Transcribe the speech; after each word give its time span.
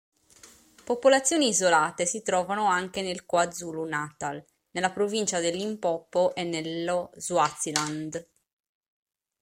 Popolazioni 0.83 1.49
isolate 1.49 2.07
si 2.07 2.23
trovano 2.23 2.65
anche 2.65 3.03
nel 3.03 3.23
KwaZulu-Natal, 3.23 4.43
nella 4.71 4.89
Provincia 4.89 5.39
del 5.39 5.55
Limpopo, 5.55 6.33
e 6.33 6.43
nello 6.43 7.11
Swaziland. 7.17 8.27